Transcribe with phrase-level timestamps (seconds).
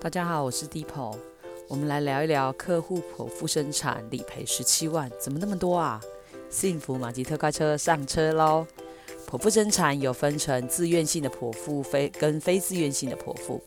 [0.00, 1.16] 大家好，我是 Deepo，
[1.66, 6.00] 我们来聊一聊客户剖腹生产理赔十七万，怎么那么多啊？
[6.48, 8.64] 幸福马吉特快车上车喽！
[9.28, 13.60] 剖腹生产有分成自愿性的剖腹，非跟非自愿性的剖腹。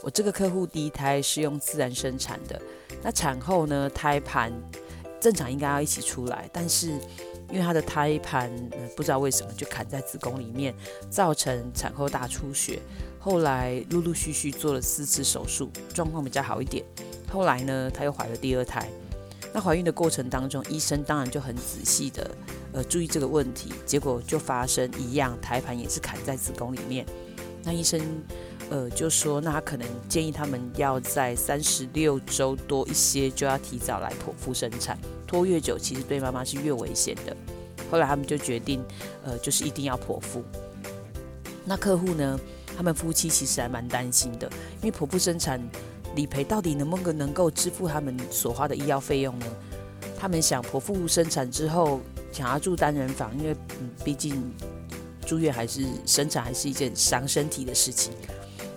[0.00, 2.58] 我这个客户第一胎是用自然生产的，
[3.02, 4.50] 那产后呢，胎盘
[5.20, 6.88] 正常应该要一起出来，但是
[7.50, 8.50] 因为他的胎盘，
[8.96, 10.74] 不知道为什么就卡在子宫里面，
[11.10, 12.78] 造成产后大出血。
[13.24, 16.84] 后来陆陆续续做了四次手术，状况比较好一点。
[17.32, 18.86] 后来呢，她又怀了第二胎。
[19.50, 22.30] 那怀孕的过程当中，医生当然就很仔细的
[22.74, 27.06] 呃注意这个问题，结果就发生一样，胎盘也是卡在子宫里面。
[27.62, 27.98] 那医生
[28.68, 37.34] 呃就说，那他可能建议他们要在三十六周多一些就要提早来剖腹生产，拖越久其实对妈妈是越危险的。
[37.90, 38.84] 后来他们就决定
[39.24, 40.44] 呃就是一定要剖腹。
[41.64, 42.38] 那客户呢？
[42.76, 44.50] 他们夫妻其实还蛮担心的，
[44.82, 45.60] 因为剖腹生产
[46.14, 49.46] 理赔到底能不能够支付他们所花的医药费用呢？
[50.18, 52.00] 他们想剖腹生产之后
[52.32, 54.42] 想要住单人房，因为嗯，毕竟
[55.26, 58.12] 住院还是生产还是一件伤身体的事情。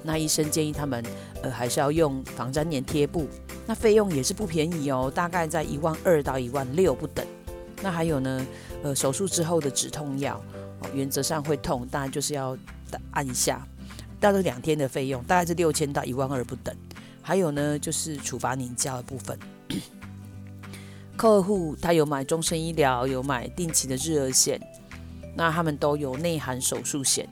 [0.03, 1.03] 那医生建议他们
[1.42, 3.28] 呃还是要用防粘黏贴布，
[3.66, 7.25] 那费用也是不便宜哦，大概在一万二到一万六不等。
[7.81, 8.48] 那还有呢，
[8.84, 10.42] 呃手术之后的止痛药，
[10.94, 12.58] 原则上会痛，当然就是要
[13.12, 13.66] 按一下。
[14.20, 16.76] 大概两天的费用大概是六千到一万二不等，
[17.22, 19.38] 还有呢就是处罚凝胶的部分。
[21.16, 24.59] 客户他有买终身医疗，有买定期的日额险，
[25.36, 27.28] 那他们都有内含手术险，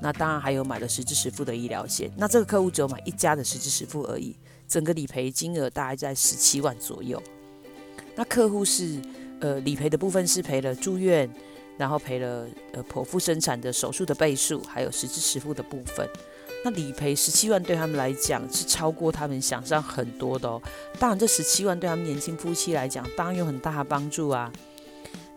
[0.00, 2.10] 那当然还有买了实支实付的医疗险。
[2.16, 4.36] 那这个客户只有买一家的实支实付而已，
[4.68, 7.22] 整个理赔金额大概在十七万左右。
[8.16, 9.00] 那客户是
[9.40, 11.28] 呃理赔的部分是赔了住院。
[11.76, 16.08] 然后赔了呃剖腹生产的手术的倍数，还有实支实付的部分。
[16.64, 20.62] 那理赔十七万对他们来讲是超过他们想象很多的哦。
[20.98, 24.50] 当然，这十七万对他们年轻夫妻来讲，当然有很大的帮助啊。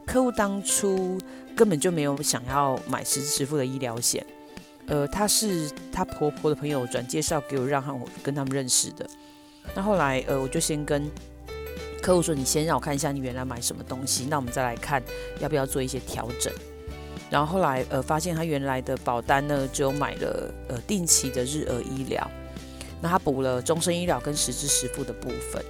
[0.05, 1.19] 客户当初
[1.55, 4.25] 根本就没有想要买实支实付的医疗险，
[4.85, 9.05] 呃，他是他婆婆的朋友转介绍给我，让我跟他们认识的。
[9.75, 11.09] 那后来呃，我就先跟。
[12.07, 15.03] 客户说：“你先让我看一下你原来买什么东西，那我们再来看
[15.41, 16.53] 要不要做一些调整。”
[17.29, 22.25] 然后后来呃发现他原来的保单呢，只有买了呃定期的日额医疗，
[23.01, 25.61] 那他补了终身医疗跟实支实付的部分。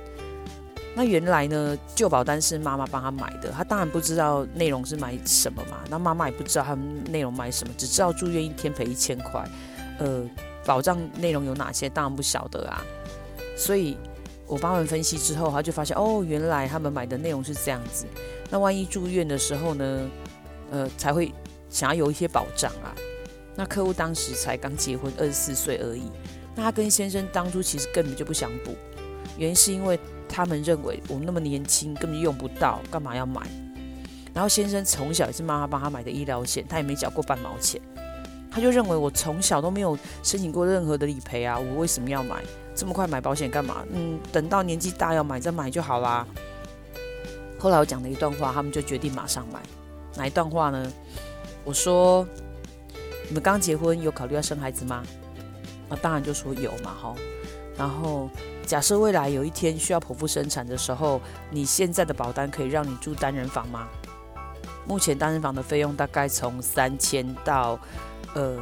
[0.96, 9.44] 那原来呢旧保单是妈妈帮他买的，他当然不知道内容是买什么嘛，那妈妈也不知道他们内容买什么，只知道住院一天赔一千块，
[9.98, 10.24] 呃
[10.68, 12.86] 保障内容有哪些当然不晓得啊，
[13.58, 13.98] 所以。
[14.48, 18.06] 我帮他们分析之后，他就发现哦，原来他们买的内容是这样子。
[18.50, 20.10] 那万一住院的时候呢，
[20.72, 21.34] 呃，才会
[21.70, 22.96] 想要有一些保障啊。
[23.56, 26.04] 那客户当时才刚结婚，二十四岁而已。
[26.56, 28.76] 那他跟先生当初其实根本就不想补，
[29.38, 30.00] 原因是因为
[30.30, 33.42] 他们认为我那么年轻，根本就用不到，干嘛要买？
[34.34, 37.82] 然后先生从小也是妈妈帮他买的医疗险，他也没缴过半毛钱。
[38.50, 42.42] 他就认为我从小都没有申请过任何的理赔啊，我为什么要买？
[42.78, 43.84] 这么快买保险干嘛？
[43.92, 46.26] 嗯，等到年纪大要买再买就好啦。
[47.58, 49.60] 后来我讲了一段话，他们就决定马上买。
[50.16, 50.94] 哪一段话呢？
[51.66, 52.26] 我说
[53.28, 55.04] ：“你们刚结婚有考虑要生孩子吗？”
[55.90, 57.16] 那当然就说有嘛，哈。
[57.76, 58.30] 然后
[58.66, 63.88] 假设未来有一天需要剖腹生产的时候，你现在的保单可以让你住单人房吗？
[64.88, 67.78] 目前单人房的费用大概从三千到
[68.34, 68.58] 呃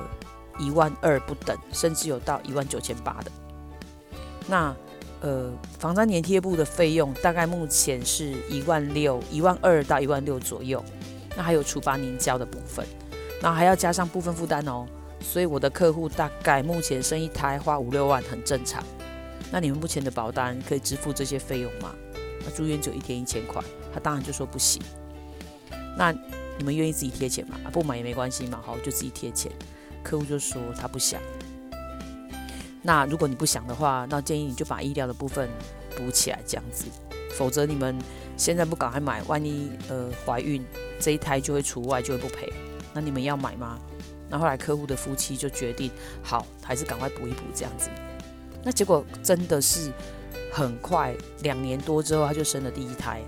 [0.58, 3.32] 一万二不等，甚至有到一万九千八的。
[4.48, 4.76] 那，
[5.22, 10.84] 呃，防粘黏贴布的费用大概目前是一万六、一万二到一万六左右。
[11.36, 12.86] 那还有处罚凝胶的部分，
[13.42, 14.86] 那还要加上部分负担哦。
[15.20, 18.84] 所以我的客户大概目前生一胎花五六万很正常。
[19.52, 21.94] 那你们目前的保单可以支付这些费用吗？
[22.46, 23.62] 那住院就一天一千块，
[23.94, 24.82] 他当然就说不行。
[25.98, 26.14] 那
[26.58, 27.58] 你们愿意自己贴钱吗？
[27.74, 29.52] 不买也没关系嘛，好，就自己贴钱。
[30.04, 31.20] 客户就说他不想。
[32.86, 35.50] 那如果你不想的话，那建议你就把医疗的部分
[35.98, 36.86] 补起来，这样子。
[37.34, 37.98] 否则你们
[38.38, 40.64] 现在不赶快买，万一呃怀孕
[41.00, 42.48] 这一胎就会除外，就会不赔。
[42.94, 43.80] 那你们要买吗？
[44.30, 45.90] 那后来客户的夫妻就决定，
[46.22, 47.90] 好，还是赶快补一补这样子。
[48.64, 49.92] 那结果真的是
[50.52, 53.20] 很快，两年多之后他就生了第一胎，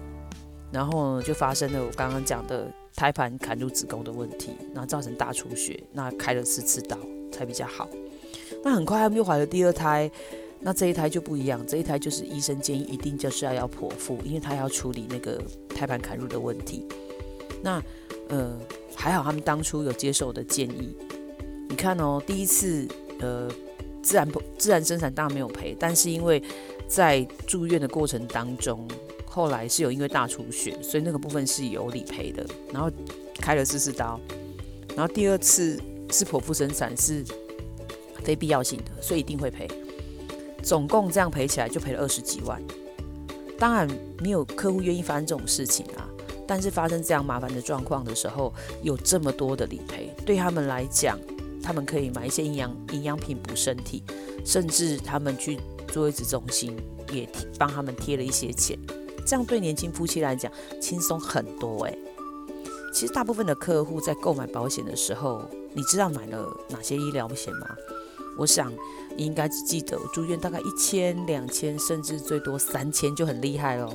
[0.72, 6.98] 然后就发生了我刚刚讲的胎盘砍入子宫的问题，然后造成大出血，那开了四次刀
[7.32, 7.90] 才比较好。
[8.64, 10.10] 那很快他们又怀了第二胎，
[10.60, 16.86] 那这一胎就不一样，这一胎就是医生建议一定就是要要剖腹，因为他要处理那个胎盘砍入的问题。
[17.62, 17.82] 那
[18.30, 18.58] 呃
[18.96, 20.96] 还好他们当初有接受我的建议。
[21.70, 22.88] 你看哦，第一次
[23.20, 23.50] 呃
[24.02, 24.28] 自然
[24.58, 26.42] 自然生产当然没有赔，但是因为
[26.88, 28.88] 在住院的过程当中，
[29.26, 32.90] 后来是有因为大出血，所以那个部分是有理赔的，然后
[33.40, 34.20] 开了四次刀，
[34.96, 35.80] 然后第二次
[36.10, 37.24] 是剖腹生产是
[38.24, 39.68] 非必要性的，所以一定会赔，
[40.64, 42.62] 总共这样赔起来就赔了二十几万。
[43.58, 43.88] 当然
[44.22, 46.08] 没有客户愿意发生这种事情啊，
[46.48, 48.54] 但是发生这样麻烦的状况的时候，
[48.84, 51.18] 有这么多的理赔，对他们来讲。
[51.60, 54.02] 他们可以买一些营养营养品补身体，
[54.46, 55.60] 甚至他们去
[55.90, 56.78] 坐月子中心
[57.12, 57.28] 也
[57.60, 58.80] 帮他们贴了一些钱，
[59.26, 60.50] 这样对年轻夫妻来讲
[60.80, 62.00] 轻松很多诶。
[62.94, 65.44] 其实大部分的客户在购买保险的时候，
[65.74, 67.76] 你知道买了哪些医疗险吗？
[68.38, 68.72] 我想
[69.16, 73.92] 你应该只记得住院大概一千、两千，甚至最多三千就很厉害了。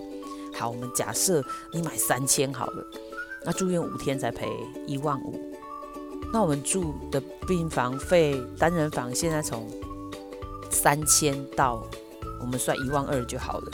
[0.54, 1.42] 好，我们假设
[1.72, 2.86] 你买三千好了，
[3.44, 4.48] 那住院五天才赔
[4.86, 5.40] 一万五。
[6.32, 9.66] 那我们住的病房费，单人房现在从
[10.70, 11.86] 三千到
[12.40, 13.72] 我们算一万二就好了，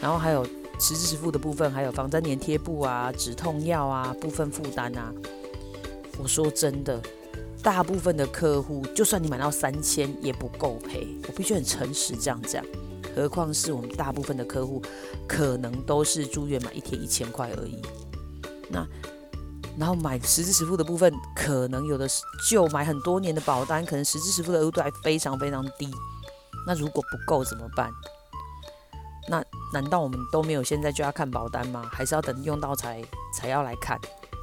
[0.00, 0.44] 然后还有
[0.78, 5.12] 实支付的部分，还有防粘连贴布啊、止痛药啊、部分负担啊。
[6.18, 7.02] 我说真的，
[7.64, 12.64] 大部分的客户，就算你买到三千也不够赔，我必须很诚实这样讲。
[13.16, 14.80] 何况是我们大部分的客户，
[15.26, 17.82] 可能都是住院买一天一千块而已。
[18.68, 18.86] 那。
[19.76, 22.08] 然后买实支实付的部分，可能有的
[22.48, 25.90] 就买很多年的保单，可能实支实付的额度还非常非常低。
[26.64, 27.90] 那如果不够怎么办？
[29.28, 31.90] 那难道我们都没有现在就要看保单吗？
[31.90, 33.02] 还是要等用到才
[33.36, 33.98] 才要来看？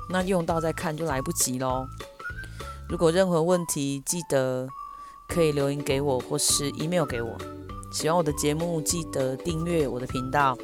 [0.09, 1.88] 那用到再看就来不及喽。
[2.92, 4.68] 如果任何问题，记得
[5.26, 7.38] 可以留言给我，或是 email 给我。
[7.90, 10.58] 喜欢我的节目，记得订阅我的频道，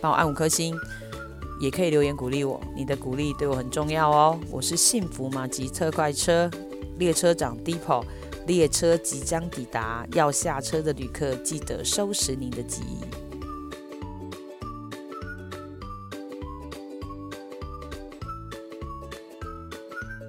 [0.00, 0.74] 帮我按五颗星。
[1.60, 4.40] 也可以留言鼓励我，你的鼓励对我很重要哦。
[4.50, 6.50] 我是幸福马吉特快车
[6.96, 8.02] 列车长 Deepo，
[8.46, 13.23] 列车即将抵达，要下车的旅客记得收拾您的记忆。